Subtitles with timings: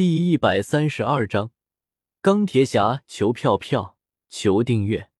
[0.00, 1.50] 第一百三十二章
[2.22, 3.98] 钢铁侠求票票
[4.30, 5.10] 求订阅，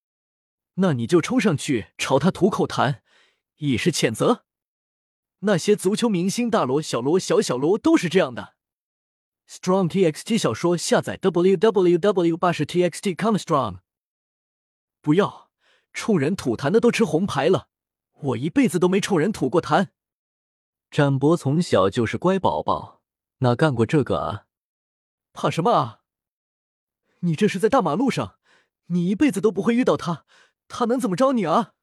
[0.76, 3.01] 那你就冲上去朝他吐口痰，
[3.58, 4.46] 以示谴责。
[5.40, 8.54] 那些足球明星大罗、小罗、小小罗都是这样的。
[9.46, 13.81] Strong TXT 小说下载 www 八十 TXT.com strong。
[15.03, 15.51] 不要
[15.92, 17.69] 冲人吐痰的都吃红牌了，
[18.12, 19.88] 我一辈子都没冲人吐过痰。
[20.91, 23.02] 展博从小就是乖宝宝，
[23.41, 24.47] 哪干过这个啊？
[25.33, 26.01] 怕什么啊？
[27.20, 28.39] 你这是在大马路上，
[28.87, 30.25] 你一辈子都不会遇到他，
[30.69, 31.75] 他能怎么着你啊？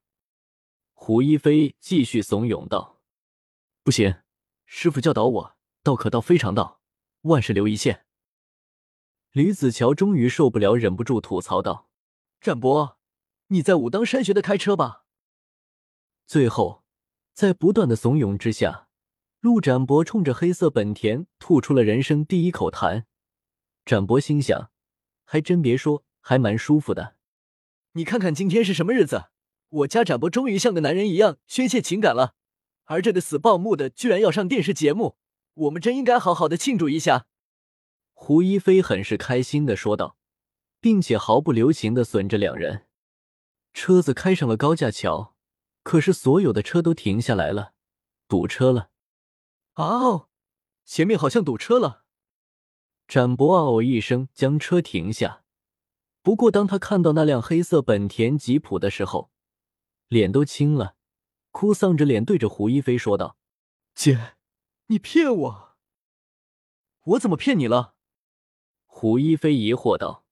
[0.94, 3.02] 胡一菲继续怂恿道
[3.84, 4.16] ：“不行，
[4.66, 6.82] 师傅教导我，道可道非常道，
[7.22, 8.06] 万事留一线。”
[9.32, 11.90] 吕子乔终于受不了，忍不住吐槽道
[12.42, 12.98] ：“展博，
[13.50, 15.06] 你在武当山学的开车吧？”
[16.26, 16.84] 最后，
[17.34, 18.90] 在不断的怂恿之下，
[19.40, 23.06] 陆展博冲着黑色本田吐出了人生第一口痰。
[23.88, 24.70] 展博心想，
[25.24, 27.16] 还真别说，还蛮舒服的。
[27.94, 29.30] 你看看今天是什么日子？
[29.70, 32.36] 我家展博终于像个男人一样宣泄情感了，
[32.84, 35.16] 而这个死报幕的居然要上电视节目，
[35.54, 37.28] 我们真应该好好的庆祝一下。
[38.12, 40.18] 胡一菲很是开心的说道，
[40.82, 42.88] 并且毫不留情的损着两人。
[43.74, 45.34] 车子开上了高架桥，
[45.84, 47.72] 可是所有的车都停下来了，
[48.28, 48.90] 堵车了。
[49.76, 50.28] 啊哦，
[50.84, 52.04] 前面好像堵车了。
[53.08, 55.44] 展博啊哦一声将车停下，
[56.22, 59.32] 不过当他看到那辆黑色本田吉普的时候，
[60.10, 60.96] 脸都青了，
[61.52, 63.38] 哭丧着脸对着胡一菲说道
[63.96, 64.36] ：“姐，
[64.88, 65.78] 你骗我！
[67.04, 67.96] 我怎么骗你了？”
[68.86, 70.26] 胡一菲疑惑道：“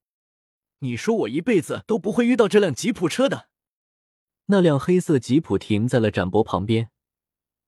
[0.80, 3.48] 你说我一辈子都不会遇到这辆吉普车的。”
[4.48, 6.92] 那辆黑色吉普停在了展博旁边，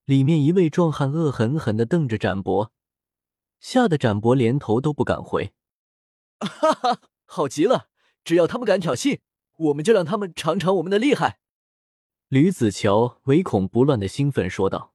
[0.04, 2.74] 里面一位壮汉恶狠狠的瞪着展博。
[3.60, 5.54] 吓得展博连头都不敢回，
[6.40, 7.90] 哈哈，好极了！
[8.24, 9.20] 只要他们敢挑衅，
[9.58, 11.40] 我们就让他们尝尝我们的厉害。
[12.28, 14.94] 吕子乔唯恐不乱的兴奋说道：“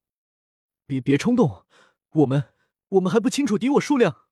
[0.87, 1.65] 别别冲动，
[2.13, 2.51] 我们
[2.91, 4.27] 我们还不清楚敌我数量。”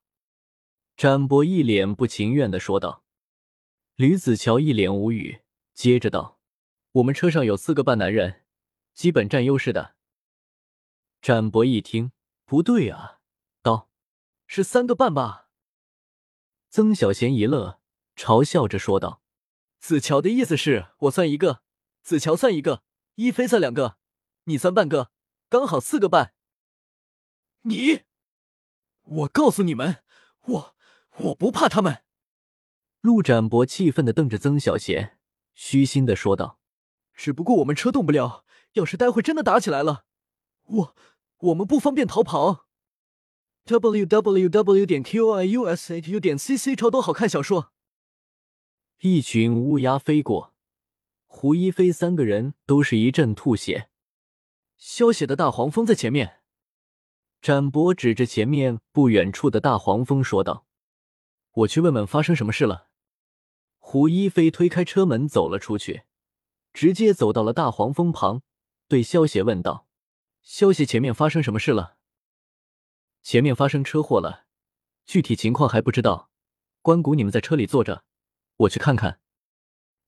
[0.97, 3.05] 展博一脸不情愿的说道。
[3.97, 5.41] 吕子乔一脸无语，
[5.75, 6.39] 接着道
[6.93, 8.45] ：“我们车上有四个半男人，
[8.93, 9.95] 基本占优势的。”
[11.23, 12.13] 展博一听，
[12.45, 13.20] 不对啊。
[14.53, 15.49] 是三个半吧？
[16.71, 17.81] 曾小贤一乐，
[18.17, 19.23] 嘲笑着说道
[19.79, 21.63] ：“子乔的意思是我算一个，
[22.03, 22.83] 子乔算一个，
[23.15, 23.97] 一菲算两个，
[24.47, 25.13] 你算半个，
[25.49, 26.35] 刚好四个半。”
[27.63, 28.01] 你，
[29.05, 30.03] 我告诉你们，
[30.41, 30.77] 我
[31.19, 32.03] 我不怕他们。
[33.03, 35.21] 陆展博气愤的瞪着曾小贤，
[35.55, 36.59] 虚心的说道
[37.15, 40.07] ：“只不过我们车动不了，要是待会真的打起来了，
[40.65, 40.97] 我
[41.39, 42.67] 我们不方便逃跑。”
[43.79, 47.73] W w w 点 q i u s h u 点 c c 超多好看小说。
[49.01, 50.55] 一群乌鸦飞过，
[51.27, 53.89] 胡一菲三个人都是一阵吐血。
[54.77, 56.41] 萧血的大黄蜂在前面。
[57.41, 60.67] 展博指着前面不远处的大黄蜂说道
[61.53, 62.89] ：“我去问问发生什么事了。”
[63.79, 66.03] 胡一菲推开车门走了出去，
[66.75, 68.43] 直接走到了大黄蜂旁，
[68.89, 69.87] 对萧血问道
[70.43, 71.97] ：“萧血，前面发生什么事了？”
[73.23, 74.47] 前面发生车祸了，
[75.05, 76.31] 具体情况还不知道。
[76.83, 78.05] 关谷，你们在车里坐着，
[78.57, 79.21] 我去看看。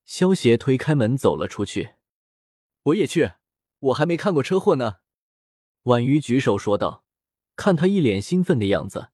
[0.04, 1.96] 萧协推开门走了出去。
[2.84, 3.32] 我也去，
[3.78, 5.00] 我还没看过车祸呢。
[5.82, 7.04] 婉瑜举手说道，
[7.54, 9.10] 看他一脸兴奋的样子，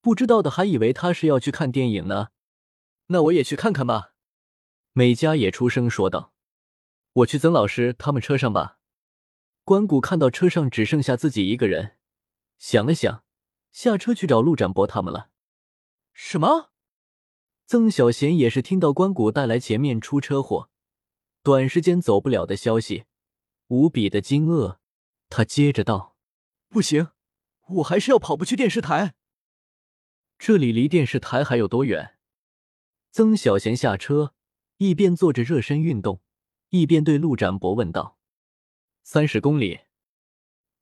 [0.00, 2.28] 不知道的还以为他是要去看电影呢。
[3.08, 4.14] 那我也去看看吧。
[4.92, 6.32] 美嘉也出声说道，
[7.12, 8.78] 我去曾老师他们车上吧。
[9.62, 11.98] 关谷看到车上只剩下自己一个人，
[12.56, 13.25] 想了想。
[13.76, 15.28] 下车去找陆展博他们了。
[16.14, 16.70] 什么？
[17.66, 20.70] 曾小贤也是听到关谷带来前面出车祸，
[21.42, 23.04] 短时间走不了的消息，
[23.66, 24.78] 无比的惊愕。
[25.28, 26.16] 他接着道
[26.70, 27.08] ：“不行，
[27.68, 29.14] 我还是要跑步去电视台。
[30.38, 32.16] 这里离电视台还有多远？”
[33.12, 34.32] 曾小贤下车，
[34.78, 36.22] 一边做着热身运动，
[36.70, 38.16] 一边对陆展博问道
[39.04, 39.80] ：“三十公里。”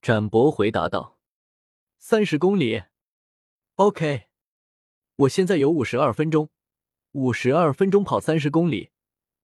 [0.01, 1.19] 展博回答道。
[1.99, 2.83] 三十公里
[3.77, 4.29] ，OK，
[5.17, 6.51] 我现在有五十二分钟，
[7.13, 8.91] 五十二分钟跑三十公里，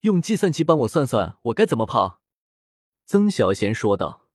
[0.00, 2.20] 用计算器帮我算算我该怎么跑。
[3.06, 4.28] 曾小贤说道：“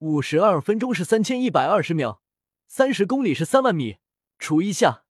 [0.00, 2.22] 五十二分钟是三千一百二十秒，
[2.66, 3.96] 三十公里是三万米，
[4.38, 5.04] 除一下，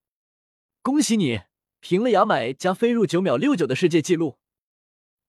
[0.83, 1.43] 恭喜你
[1.81, 4.39] 平了牙买加飞入九秒六九的世界纪录。”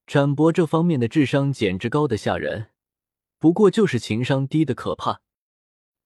[0.06, 2.72] 展博这方面的智商简直高的吓人，
[3.40, 5.22] 不过就是情商低的可怕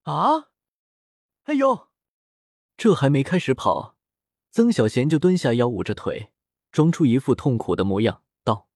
[0.03, 0.49] 啊！
[1.43, 1.90] 哎呦！
[2.81, 3.95] 这还没开始跑，
[4.49, 6.31] 曾小贤就蹲下腰，捂着腿，
[6.71, 8.67] 装出一副痛苦的模样，道：“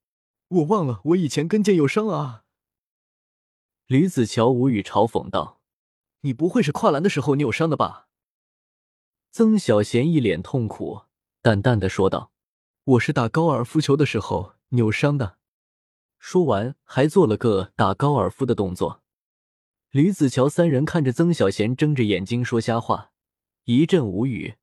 [0.46, 2.44] 我忘了，我以前跟腱有伤啊。”
[3.88, 5.60] 吕子乔无语，嘲讽道
[6.22, 8.06] ：“你不会是跨栏的时候扭伤的吧？”
[9.32, 11.00] 曾小贤一脸痛苦，
[11.42, 12.30] 淡淡的说道
[12.94, 15.38] ：“我是打高尔夫球的时候扭伤的。”
[16.20, 19.02] 说完，还做了个打高尔夫的动作。
[19.90, 23.10] 吕子乔三人看着曾小贤睁着眼睛说瞎话。
[23.66, 24.54] 一阵无语。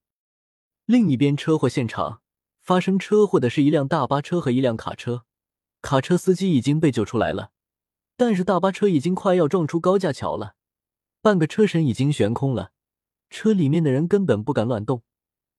[0.86, 2.22] 另一边，车祸现场
[2.62, 5.26] 发生车祸的是一辆大巴车和一辆卡车，
[5.82, 7.52] 卡车司机已经被救出来了，
[8.16, 10.56] 但是大巴车已经快要撞出高架桥了，
[11.22, 12.72] 半个车身已经悬空了，
[13.30, 15.04] 车里面的人根本不敢乱动，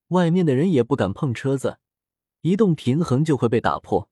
[0.09, 1.77] 外面的人也不敢碰车子，
[2.41, 4.09] 一动平衡就会被打破。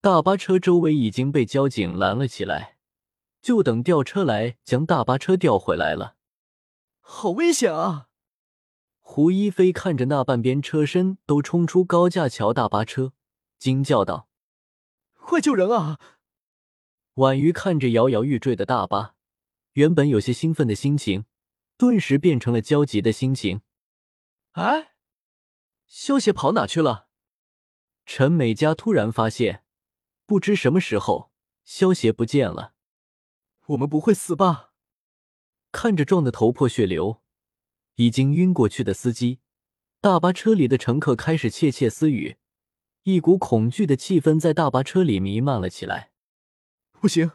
[0.00, 2.78] 大巴车周围已经被交警拦了起来，
[3.42, 6.16] 就等吊车来将大巴车吊回来了。
[7.00, 8.06] 好危险啊！
[9.12, 13.12] 胡一菲看着那半边车身都冲出高架桥大巴车，
[13.58, 14.28] 惊叫道
[15.18, 15.98] ：“快救人啊！”
[17.14, 19.16] 婉瑜看着摇摇欲坠的大巴，
[19.72, 21.24] 原本有些兴奋的心情，
[21.76, 23.62] 顿时变成了焦急的心情。
[24.52, 24.92] 哎，
[25.88, 27.08] 萧协跑哪去了？
[28.06, 29.64] 陈美嘉突然发现，
[30.24, 31.32] 不知什么时候
[31.64, 32.74] 萧协不见了。
[33.66, 34.70] 我们不会死吧？
[35.72, 37.19] 看着撞得头破血流。
[38.00, 39.40] 已经晕过去的司机，
[40.00, 42.38] 大巴车里的乘客开始窃窃私语，
[43.02, 46.10] 一股恐惧的气氛在大巴车里弥漫了起来。
[46.92, 47.32] 不行，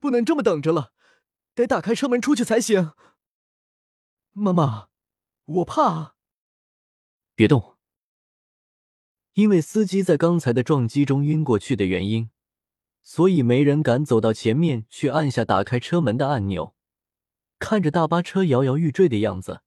[0.00, 0.92] 不能这么等着了，
[1.56, 2.92] 得打开车门出去才行。
[4.30, 4.86] 妈妈，
[5.46, 6.14] 我怕。
[7.34, 7.74] 别动。
[9.32, 12.30] 因为司机在刚才的撞击中晕过去的原因，
[13.02, 16.76] 所以没人敢走到前面去按下打开车门的按钮。
[17.58, 19.62] 看着大巴车摇摇欲坠的样子。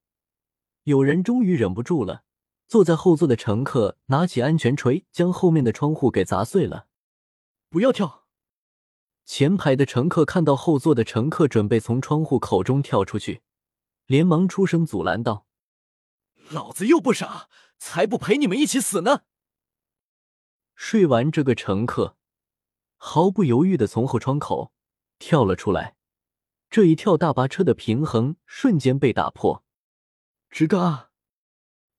[0.87, 2.23] 有人终于忍不住了，
[2.65, 6.87] 坐在后座的乘客拿起安全锤，将后面的窗户给砸碎了。
[7.69, 8.25] 不要跳！
[9.25, 13.41] 前排的乘客看到后座的乘客准备从窗户口中跳出去，
[14.05, 15.45] 连忙出声阻拦道
[16.51, 19.23] ：“老子又不傻，才不陪你们一起死呢！”
[20.73, 22.15] 睡完，这个乘客
[22.95, 24.71] 毫不犹豫的从后窗口
[25.19, 25.97] 跳了出来，
[26.69, 29.65] 这一跳，大巴车的平衡瞬间被打破。
[30.51, 31.09] 吱嘎！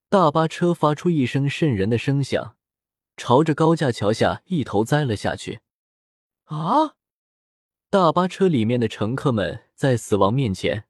[0.09, 2.57] 大巴车发出一声瘆人的声响，
[3.17, 5.61] 朝着高架桥下一头栽了下去。
[6.45, 6.97] 啊！
[7.91, 10.85] 大巴车里面的乘客们在死亡面前，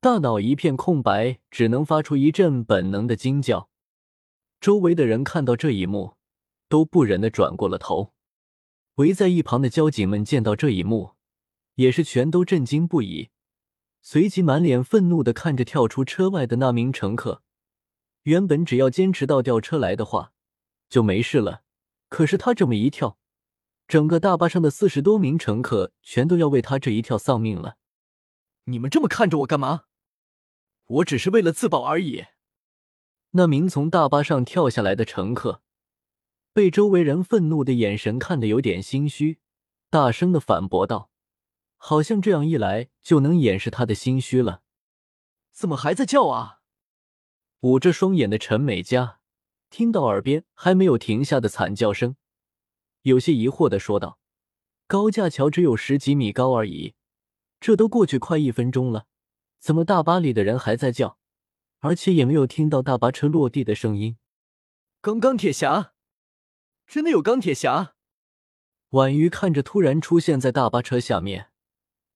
[0.00, 3.70] 大脑一片空白，只能发出一阵本能的惊叫。
[4.60, 6.16] 周围的人看到这一幕，
[6.68, 8.12] 都不忍的转过了头。
[8.96, 11.14] 围在一旁的交警们见到这一幕，
[11.74, 13.30] 也是全都震惊不已。
[14.06, 17.42] 随即满脸愤怒的看着跳出车外的那名乘客。
[18.24, 20.34] 原本只要坚持到吊车来的话，
[20.90, 21.62] 就没事了。
[22.10, 23.16] 可是他这么一跳，
[23.88, 27.78] 整个大巴上的四十多名乘客全都要为他这一跳丧命了。
[28.64, 29.84] 你们这么看着我干嘛？
[30.84, 32.26] 我只是为了自保而已。
[33.30, 35.62] 那名从大巴上跳下来的乘客，
[36.52, 39.38] 被周围人愤怒的眼神看得有点心虚，
[39.88, 41.10] 大声的反驳道。
[41.86, 44.62] 好像这样一来就能掩饰他的心虚了，
[45.52, 46.62] 怎么还在叫啊？
[47.60, 49.20] 捂着双眼的陈美嘉
[49.68, 52.16] 听到耳边还没有停下的惨叫声，
[53.02, 54.18] 有些疑惑的说道
[54.88, 56.94] ：“高架桥只有十几米高而已，
[57.60, 59.04] 这都过去快一分钟了，
[59.58, 61.18] 怎么大巴里的人还在叫，
[61.80, 64.16] 而且也没有听到大巴车落地的声音？”
[65.02, 65.92] 钢钢铁侠，
[66.86, 67.94] 真的有钢铁侠！
[68.88, 71.50] 婉瑜看着突然出现在大巴车下面。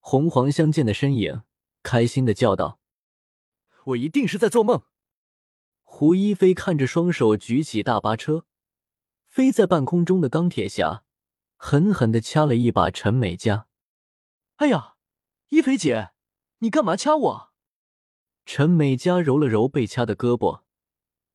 [0.09, 1.43] 红黄相间的身影，
[1.83, 2.79] 开心的叫道
[3.85, 4.81] ：“我一定是在做梦。”
[5.85, 8.47] 胡一菲看着双手举起大巴车，
[9.27, 11.03] 飞在半空中的钢铁侠，
[11.57, 13.67] 狠狠的掐了一把陈美嘉。
[14.57, 14.95] “哎呀，
[15.49, 16.09] 一菲姐，
[16.57, 17.51] 你干嘛掐我？”
[18.47, 20.63] 陈美嘉揉了揉被掐的胳膊，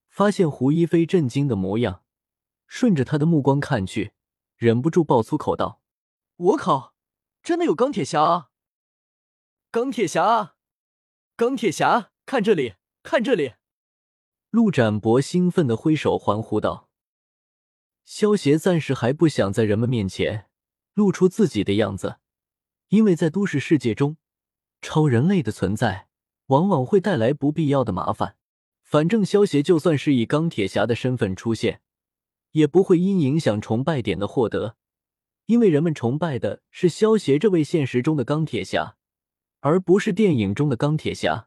[0.09, 2.03] 发现胡一菲震惊的模样，
[2.67, 4.15] 顺着他的目光看去，
[4.57, 5.81] 忍不住爆粗口道
[6.35, 6.95] ：“我靠，
[7.41, 8.49] 真的有钢铁侠啊！”
[9.75, 10.55] 钢铁侠，
[11.35, 13.55] 钢铁侠，看这里，看这里！
[14.51, 16.89] 陆展博兴奋的挥手欢呼道
[18.07, 20.47] ：“萧协暂时还不想在人们面前
[20.93, 22.19] 露出自己的样子，
[22.91, 24.17] 因为在都市世界中，
[24.81, 26.07] 超人类的存在
[26.47, 28.37] 往往会带来不必要的麻烦。
[28.81, 31.81] 反正萧协就算是以钢铁侠的身份出现，
[32.53, 34.77] 也不会因影响崇拜点的获得，
[35.47, 38.97] 因为人们崇拜的是萧协这位现实中的钢铁侠。”
[39.65, 41.47] 而不是电影中的钢铁侠。